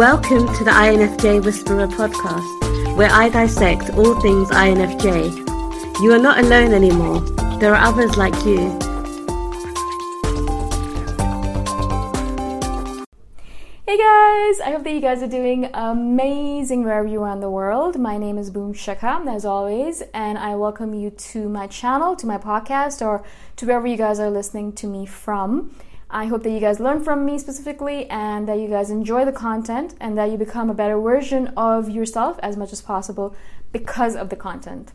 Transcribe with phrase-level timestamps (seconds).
[0.00, 6.00] Welcome to the INFJ Whisperer podcast, where I dissect all things INFJ.
[6.00, 7.20] You are not alone anymore,
[7.58, 8.70] there are others like you.
[13.86, 17.50] Hey guys, I hope that you guys are doing amazing wherever you are in the
[17.50, 17.98] world.
[17.98, 22.26] My name is Boom Shikha, as always, and I welcome you to my channel, to
[22.26, 23.22] my podcast, or
[23.56, 25.74] to wherever you guys are listening to me from.
[26.12, 29.32] I hope that you guys learn from me specifically and that you guys enjoy the
[29.32, 33.36] content and that you become a better version of yourself as much as possible
[33.70, 34.90] because of the content.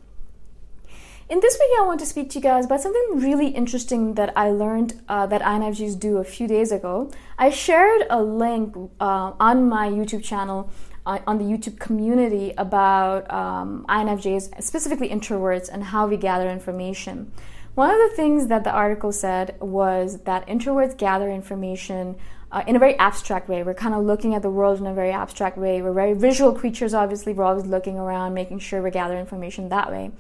[1.29, 4.33] In this video, I want to speak to you guys about something really interesting that
[4.35, 7.09] I learned uh, that INFJs do a few days ago.
[7.39, 10.69] I shared a link uh, on my YouTube channel,
[11.05, 17.31] uh, on the YouTube community, about um, INFJs, specifically introverts, and how we gather information.
[17.75, 22.15] One of the things that the article said was that introverts gather information
[22.49, 23.63] uh, in a very abstract way.
[23.63, 25.81] We're kind of looking at the world in a very abstract way.
[25.81, 27.33] We're very visual creatures, obviously.
[27.33, 30.11] We're always looking around, making sure we gather information that way.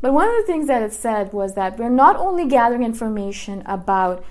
[0.00, 3.62] But one of the things that it said was that we're not only gathering information
[3.66, 4.24] about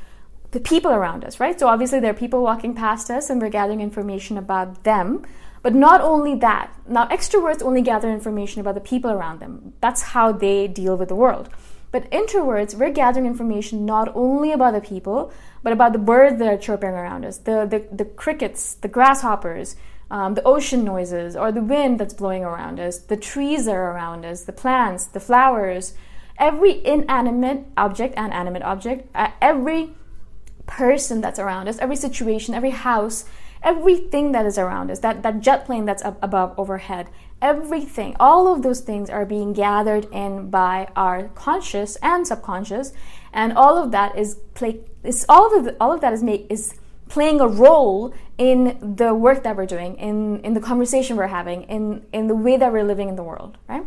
[0.52, 1.58] the people around us, right?
[1.58, 5.26] So obviously there are people walking past us and we're gathering information about them.
[5.62, 9.74] But not only that, now extroverts only gather information about the people around them.
[9.80, 11.50] That's how they deal with the world.
[11.96, 15.32] But introverts, we're gathering information not only about the people,
[15.64, 19.78] but about the birds that are chirping around us, the, the, the crickets, the grasshoppers,
[20.12, 23.92] um, the ocean noises, or the wind that's blowing around us, the trees that are
[23.94, 25.94] around us, the plants, the flowers,
[26.38, 29.92] every inanimate object and animate object, uh, every
[30.66, 33.24] person that's around us, every situation, every house,
[33.64, 37.10] everything that is around us, that, that jet plane that's up above overhead,
[37.42, 42.94] everything, all of those things are being gathered in by our conscious and subconscious,
[43.34, 46.48] and all of that is play is all of the, all of that is make
[46.50, 46.74] is
[47.10, 51.64] playing a role in the work that we're doing, in in the conversation we're having,
[51.64, 53.86] in in the way that we're living in the world, right?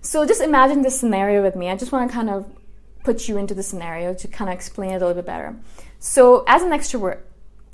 [0.00, 1.68] So just imagine this scenario with me.
[1.68, 2.46] I just want to kind of
[3.02, 5.56] put you into the scenario to kind of explain it a little bit better.
[6.00, 7.20] So, as an extrovert,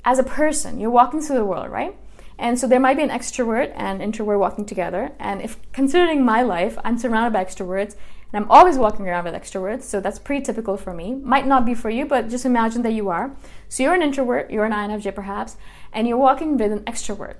[0.05, 1.95] as a person, you're walking through the world, right?
[2.37, 5.11] And so there might be an extrovert and introvert walking together.
[5.19, 7.95] And if considering my life, I'm surrounded by extroverts
[8.33, 11.13] and I'm always walking around with extroverts, so that's pretty typical for me.
[11.13, 13.35] Might not be for you, but just imagine that you are.
[13.69, 15.55] So you're an introvert, you're an INFJ perhaps,
[15.93, 17.35] and you're walking with an extrovert.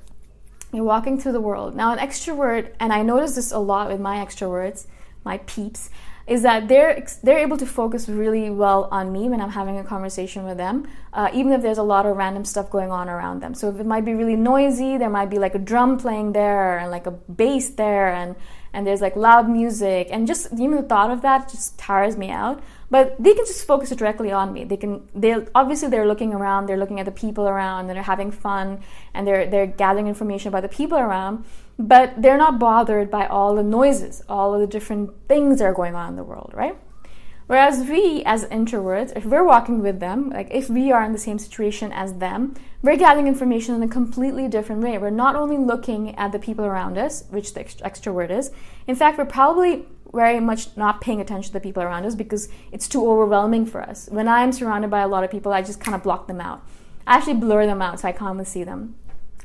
[0.72, 1.76] You're walking through the world.
[1.76, 4.86] Now, an extrovert, and I notice this a lot with my extroverts,
[5.26, 5.90] my peeps,
[6.26, 9.84] is that they're they're able to focus really well on me when I'm having a
[9.84, 13.42] conversation with them, uh, even if there's a lot of random stuff going on around
[13.42, 13.54] them.
[13.54, 16.78] So if it might be really noisy, there might be like a drum playing there
[16.78, 18.36] and like a bass there, and
[18.74, 22.30] and there's like loud music, and just even the thought of that just tires me
[22.30, 22.62] out.
[22.90, 24.66] But they can just focus directly on me.
[24.66, 28.04] They can they obviously they're looking around, they're looking at the people around, and they're
[28.04, 28.82] having fun,
[29.14, 31.46] and they're they're gathering information about the people around
[31.80, 35.74] but they're not bothered by all the noises, all of the different things that are
[35.74, 36.78] going on in the world, right?
[37.48, 41.18] Whereas we, as introverts, if we're walking with them, like if we are in the
[41.18, 44.98] same situation as them, we're gathering information in a completely different way.
[44.98, 48.52] We're not only looking at the people around us, which the extrovert is,
[48.88, 52.48] in fact, we're probably very much not paying attention to the people around us because
[52.72, 54.08] it's too overwhelming for us.
[54.12, 56.64] When I'm surrounded by a lot of people, I just kind of block them out.
[57.06, 58.96] I actually blur them out so I can't even see them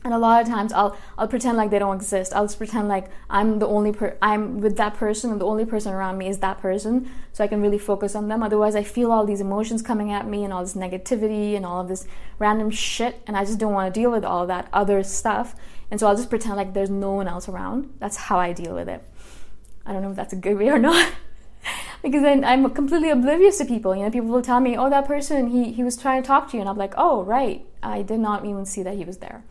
[0.08, 2.32] and a lot of times I'll I'll pretend like they don't exist.
[2.32, 5.66] I'll just pretend like I'm the only per I'm with that person and the only
[5.66, 8.43] person around me is that person, so I can really focus on them.
[8.43, 11.82] Otherwise, I feel all these emotions coming at me and all this negativity and all
[11.82, 12.06] of this
[12.38, 15.55] random shit, and I just don't want to deal with all that other stuff.
[15.90, 17.90] And so I'll just pretend like there's no one else around.
[17.99, 19.02] That's how I deal with it.
[19.84, 21.12] I don't know if that's a good way or not.
[22.02, 23.94] because then I'm completely oblivious to people.
[23.94, 26.49] You know, people will tell me, "Oh, that person, he he was trying to talk
[26.50, 29.19] to you," and I'm like, "Oh, right, I did not even see that he was
[29.19, 29.44] there."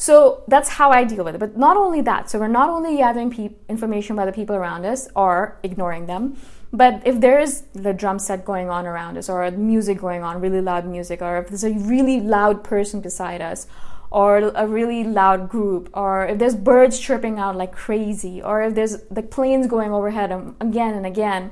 [0.00, 1.38] So that's how I deal with it.
[1.38, 4.86] But not only that, so we're not only gathering pe- information by the people around
[4.86, 6.36] us or ignoring them,
[6.72, 10.40] but if there is the drum set going on around us or music going on,
[10.40, 13.66] really loud music, or if there's a really loud person beside us,
[14.10, 18.76] or a really loud group, or if there's birds chirping out like crazy, or if
[18.76, 21.50] there's the planes going overhead um, again and again,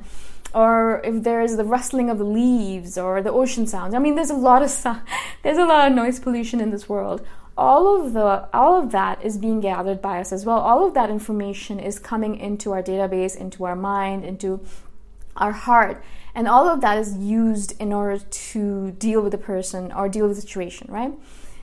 [0.55, 3.93] or if there's the rustling of the leaves or the ocean sounds.
[3.93, 5.03] I mean, there's a lot of sound,
[5.43, 7.27] there's a lot of noise pollution in this world
[7.57, 10.59] all of the all of that is being gathered by us as well.
[10.59, 14.61] All of that information is coming into our database into our mind into
[15.37, 16.03] our heart.
[16.35, 20.27] And all of that is used in order to deal with the person or deal
[20.27, 21.13] with the situation right?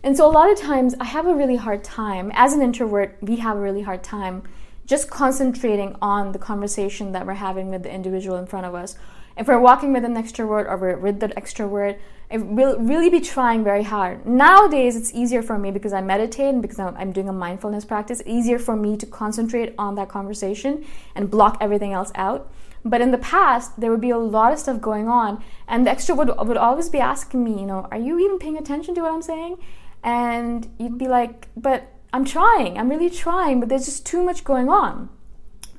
[0.01, 3.17] And so a lot of times i have a really hard time as an introvert
[3.21, 4.43] we have a really hard time
[4.85, 8.97] just concentrating on the conversation that we're having with the individual in front of us
[9.37, 11.99] if we're walking with an extrovert or we're with the extrovert
[12.33, 14.25] I will really be trying very hard.
[14.25, 18.23] Nowadays, it's easier for me because I meditate and because I'm, doing a mindfulness practice,
[18.25, 20.83] easier for me to concentrate on that conversation
[21.13, 22.51] and block everything else out.
[22.83, 25.91] But in the past, there would be a lot of stuff going on, and the
[25.91, 29.01] extrovert would, would always be asking me, you know, are you even paying attention to
[29.01, 29.57] what I'm saying?
[30.03, 34.43] And you'd be like, but I'm trying, I'm really trying, but there's just too much
[34.43, 35.09] going on.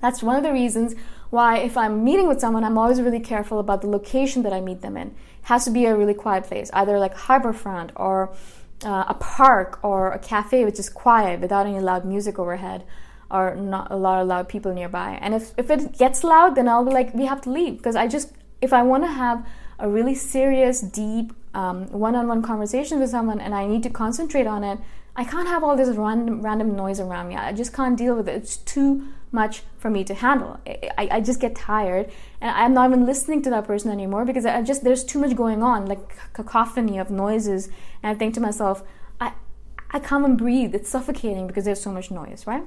[0.00, 0.94] That's one of the reasons
[1.34, 4.60] why, if I'm meeting with someone, I'm always really careful about the location that I
[4.60, 5.14] meet them in It
[5.52, 8.32] has to be a really quiet place, either like harborfront or
[8.84, 12.84] uh, a park or a cafe which is quiet without any loud music overhead
[13.30, 15.18] or not a lot of loud people nearby.
[15.20, 17.96] And if, if it gets loud, then I'll be like, we have to leave because
[17.96, 19.44] I just, if I want to have
[19.78, 23.90] a really serious, deep, Um, one on one conversation with someone and I need to
[23.90, 24.78] concentrate on it,
[25.16, 27.36] I can't have all this random, random noise around me.
[27.36, 28.34] I just can't deal with it.
[28.34, 30.58] It's too much for me to handle.
[30.66, 34.44] I, I just get tired and I'm not even listening to that person anymore because
[34.44, 37.68] I just there's too much going on, like cacophony of noises.
[38.02, 38.82] And I think to myself,
[39.20, 39.32] I
[39.90, 40.74] I can't even breathe.
[40.74, 42.64] It's suffocating because there's so much noise, right?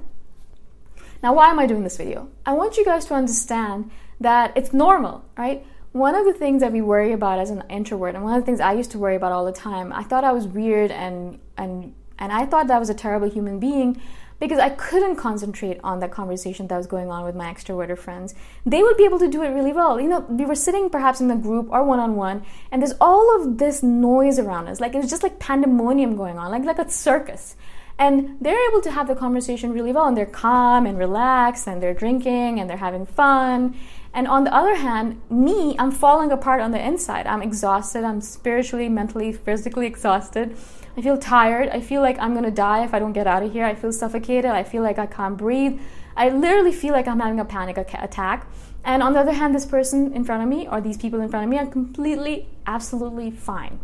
[1.23, 2.29] Now, why am I doing this video?
[2.45, 5.65] I want you guys to understand that it's normal, right?
[5.97, 8.45] One of the things that we worry about as an introvert, and one of the
[8.45, 11.39] things I used to worry about all the time, I thought I was weird and
[11.57, 13.99] and and I thought that I was a terrible human being
[14.39, 18.35] because I couldn't concentrate on the conversation that was going on with my extroverted friends.
[18.63, 19.99] They would be able to do it really well.
[19.99, 22.93] You know, we were sitting perhaps in a group or one on one, and there's
[23.01, 24.79] all of this noise around us.
[24.79, 27.55] Like it was just like pandemonium going on, like like a circus.
[27.99, 31.81] And they're able to have the conversation really well, and they're calm and relaxed, and
[31.81, 33.75] they're drinking and they're having fun.
[34.17, 37.27] And on the other hand, me, I'm falling apart on the inside.
[37.27, 38.03] I'm exhausted.
[38.03, 40.57] I'm spiritually, mentally, physically exhausted.
[40.97, 41.69] I feel tired.
[41.69, 43.63] I feel like I'm gonna die if I don't get out of here.
[43.63, 44.49] I feel suffocated.
[44.49, 45.79] I feel like I can't breathe.
[46.15, 48.47] I literally feel like I'm having a panic attack.
[48.83, 51.29] And on the other hand, this person in front of me or these people in
[51.29, 53.79] front of me are completely, absolutely fine.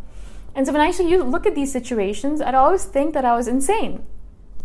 [0.56, 3.48] And so when I actually look at these situations, I'd always think that I was
[3.48, 4.04] insane.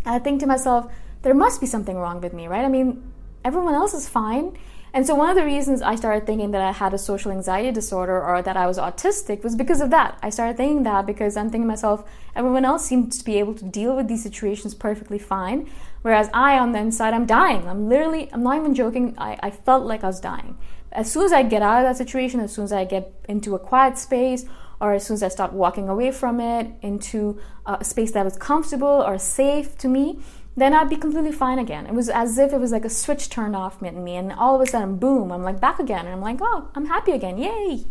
[0.06, 2.64] And I think to myself, there must be something wrong with me, right?
[2.64, 3.12] I mean,
[3.44, 4.56] everyone else is fine.
[4.92, 7.70] And so one of the reasons I started thinking that I had a social anxiety
[7.70, 10.18] disorder or that I was autistic was because of that.
[10.22, 13.64] I started thinking that because I'm thinking myself, everyone else seems to be able to
[13.64, 15.68] deal with these situations perfectly fine,
[16.02, 17.68] whereas I on the inside I'm dying.
[17.68, 20.56] I'm literally I'm not even joking, I, I felt like I was dying.
[20.90, 23.54] As soon as I get out of that situation, as soon as I get into
[23.54, 24.46] a quiet space
[24.80, 28.36] or as soon as I start walking away from it into a space that was
[28.36, 30.20] comfortable or safe to me,
[30.60, 31.86] then I'd be completely fine again.
[31.86, 34.54] It was as if it was like a switch turned off in me, and all
[34.54, 37.38] of a sudden, boom, I'm like back again, and I'm like, oh, I'm happy again,
[37.38, 37.84] yay!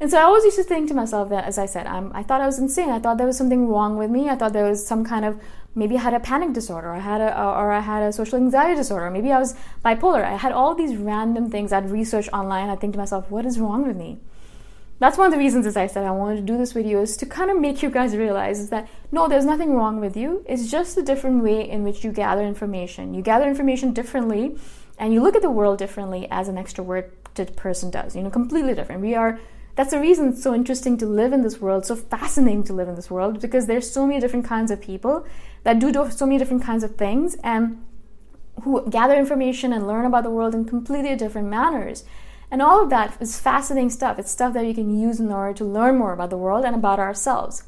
[0.00, 2.24] And so I always used to think to myself that, as I said, I'm, I
[2.24, 2.90] thought I was insane.
[2.90, 4.28] I thought there was something wrong with me.
[4.28, 5.40] I thought there was some kind of
[5.74, 8.74] maybe I had a panic disorder, I had a, or I had a social anxiety
[8.74, 10.24] disorder, maybe I was bipolar.
[10.24, 12.68] I had all these random things I'd research online.
[12.68, 14.18] I'd think to myself, what is wrong with me?
[15.02, 17.16] That's one of the reasons, as I said, I wanted to do this video is
[17.16, 20.44] to kind of make you guys realize is that no, there's nothing wrong with you.
[20.48, 23.12] It's just a different way in which you gather information.
[23.14, 24.56] You gather information differently,
[24.98, 28.14] and you look at the world differently as an extroverted person does.
[28.14, 29.00] You know, completely different.
[29.00, 29.40] We are.
[29.74, 32.88] That's the reason it's so interesting to live in this world, so fascinating to live
[32.88, 35.26] in this world, because there's so many different kinds of people
[35.64, 37.82] that do so many different kinds of things and
[38.62, 42.04] who gather information and learn about the world in completely different manners.
[42.52, 44.18] And all of that is fascinating stuff.
[44.18, 46.76] It's stuff that you can use in order to learn more about the world and
[46.76, 47.64] about ourselves.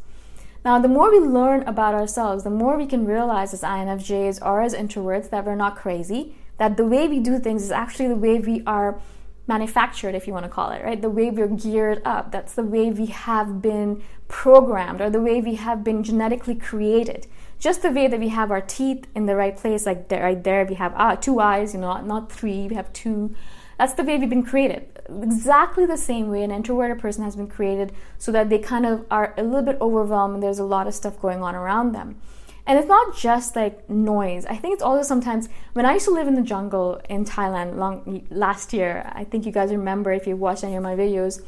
[0.62, 4.60] Now, the more we learn about ourselves, the more we can realize as INFJs or
[4.60, 8.14] as introverts that we're not crazy, that the way we do things is actually the
[8.16, 9.00] way we are
[9.46, 11.00] manufactured, if you want to call it, right?
[11.00, 12.30] The way we're geared up.
[12.30, 17.26] That's the way we have been programmed or the way we have been genetically created.
[17.58, 20.44] Just the way that we have our teeth in the right place, like there, right
[20.44, 23.34] there, we have ah, two eyes, you know, not, not three, we have two
[23.78, 24.88] that's the way we've been created.
[25.08, 29.04] Exactly the same way an introverted person has been created so that they kind of
[29.10, 32.20] are a little bit overwhelmed and there's a lot of stuff going on around them.
[32.66, 34.46] And it's not just like noise.
[34.46, 37.76] I think it's also sometimes when I used to live in the jungle in Thailand
[37.76, 41.42] long last year, I think you guys remember if you watched any of my videos,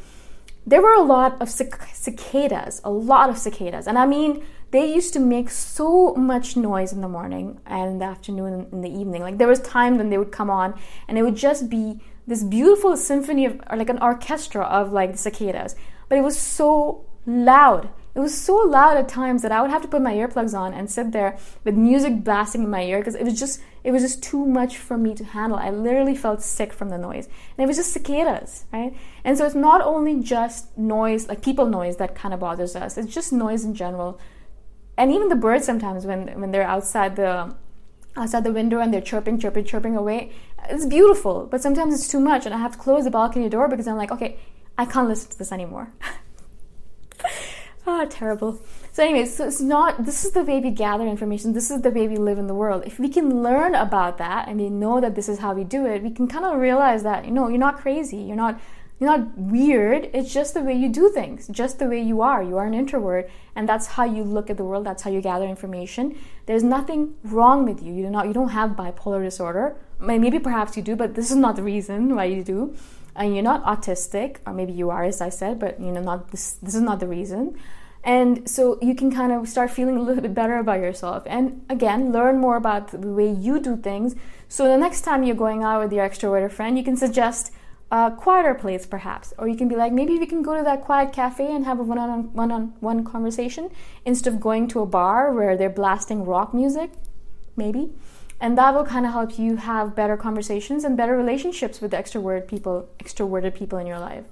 [0.67, 3.87] there were a lot of cicadas, a lot of cicadas.
[3.87, 7.99] And I mean, they used to make so much noise in the morning and in
[7.99, 9.23] the afternoon and in the evening.
[9.23, 10.79] Like there was time when they would come on
[11.09, 15.13] and it would just be this beautiful symphony of or like an orchestra of like
[15.13, 15.77] the cicadas.
[16.09, 17.91] But it was so loud.
[18.15, 20.73] It was so loud at times that i would have to put my earplugs on
[20.73, 24.03] and sit there with music blasting in my ear because it was just it was
[24.03, 25.59] just too much for me to handle.
[25.59, 27.27] I literally felt sick from the noise.
[27.27, 28.97] And it was just cicadas right?
[29.23, 32.97] And so it's not only just noise like people noise that kind of bothers us.
[32.97, 34.19] It's just noise in general.
[34.97, 37.55] And even the birds sometimes when when they're outside the
[38.17, 40.33] outside the window and they're chirping, chirping, chirping away.
[40.69, 43.69] It's beautiful, but sometimes it's too much, and I have to close the balcony door
[43.69, 44.39] because I'm like, okay,
[44.79, 45.93] I can't listen to this anymore.
[47.87, 48.61] ah, terrible.
[48.93, 50.05] So, anyways, so it's not.
[50.05, 51.53] This is the way we gather information.
[51.53, 52.83] This is the way we live in the world.
[52.87, 55.87] If we can learn about that and we know that this is how we do
[55.87, 58.17] it, we can kind of realize that you know you're not crazy.
[58.17, 58.59] You're not
[58.99, 60.09] you're not weird.
[60.15, 62.43] It's just the way you do things, just the way you are.
[62.43, 64.87] You are an introvert, and that's how you look at the world.
[64.87, 66.19] That's how you gather information.
[66.47, 67.93] There's nothing wrong with you.
[67.93, 68.27] You do not.
[68.27, 69.77] You don't have bipolar disorder.
[70.01, 72.75] Maybe perhaps you do, but this is not the reason why you do.
[73.15, 76.31] And you're not autistic, or maybe you are, as I said, but you know, not
[76.31, 76.53] this.
[76.63, 77.59] This is not the reason.
[78.03, 81.25] And so you can kind of start feeling a little bit better about yourself.
[81.27, 84.15] And again, learn more about the way you do things.
[84.49, 87.53] So the next time you're going out with your extroverted friend, you can suggest
[87.91, 89.33] a quieter place perhaps.
[89.39, 91.79] Or you can be like maybe we can go to that quiet cafe and have
[91.79, 93.71] a one-on one-on-one conversation
[94.05, 96.91] instead of going to a bar where they're blasting rock music
[97.57, 97.91] maybe.
[98.39, 102.49] And that will kind of help you have better conversations and better relationships with extrovert
[102.49, 104.25] people extroverted people in your life.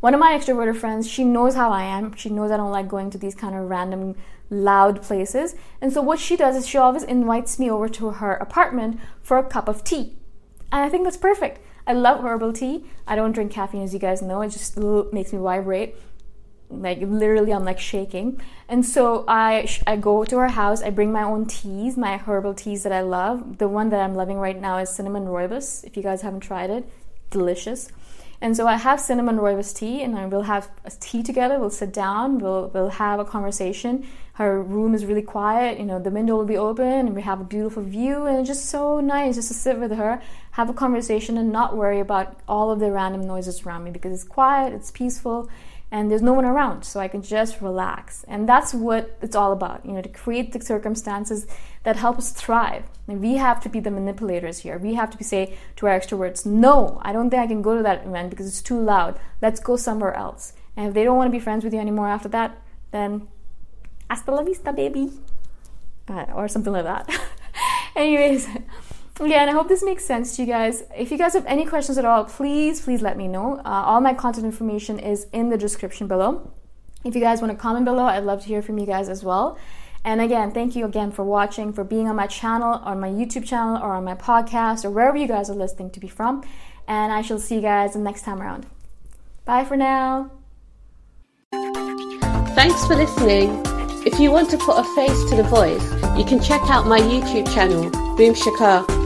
[0.00, 2.14] One of my extroverted friends she knows how i am.
[2.14, 4.14] She knows i don't like going to these kind of random
[4.50, 5.56] loud places.
[5.80, 9.36] And so what she does is she always invites me over to her apartment for
[9.36, 10.14] a cup of tea.
[10.70, 12.84] And i think that's perfect I love herbal tea.
[13.06, 14.42] I don't drink caffeine, as you guys know.
[14.42, 14.76] It just
[15.12, 15.94] makes me vibrate.
[16.68, 18.40] Like literally, I'm like shaking.
[18.68, 20.82] And so I I go to her house.
[20.82, 23.58] I bring my own teas, my herbal teas that I love.
[23.58, 25.84] The one that I'm loving right now is cinnamon rooibos.
[25.84, 26.90] If you guys haven't tried it,
[27.30, 27.92] delicious.
[28.40, 31.58] And so I have cinnamon rooibos tea, and I will have a tea together.
[31.58, 32.38] We'll sit down.
[32.38, 34.06] We'll we'll have a conversation.
[34.34, 35.78] Her room is really quiet.
[35.78, 38.48] You know, the window will be open, and we have a beautiful view, and it's
[38.48, 42.38] just so nice just to sit with her, have a conversation, and not worry about
[42.46, 45.48] all of the random noises around me because it's quiet, it's peaceful,
[45.90, 48.24] and there's no one around, so I can just relax.
[48.26, 49.86] And that's what it's all about.
[49.86, 51.46] You know, to create the circumstances
[51.84, 52.84] that help us thrive.
[53.06, 54.78] And we have to be the manipulators here.
[54.78, 57.82] We have to say to our extroverts, no, I don't think I can go to
[57.84, 59.20] that event because it's too loud.
[59.40, 60.54] Let's go somewhere else.
[60.76, 62.58] And if they don't want to be friends with you anymore after that,
[62.90, 63.28] then
[64.10, 65.12] hasta la vista, baby.
[66.08, 67.08] Uh, or something like that.
[67.96, 68.48] Anyways,
[69.24, 70.84] yeah, and I hope this makes sense to you guys.
[70.94, 73.58] If you guys have any questions at all, please, please let me know.
[73.64, 76.52] Uh, all my contact information is in the description below.
[77.04, 79.24] If you guys want to comment below, I'd love to hear from you guys as
[79.24, 79.56] well.
[80.04, 83.44] And again, thank you again for watching, for being on my channel, on my YouTube
[83.46, 86.44] channel, or on my podcast, or wherever you guys are listening to be from.
[86.86, 88.66] And I shall see you guys the next time around.
[89.44, 90.30] Bye for now.
[91.52, 93.62] Thanks for listening.
[94.06, 95.82] If you want to put a face to the voice,
[96.16, 99.05] you can check out my YouTube channel, Boom Shikha.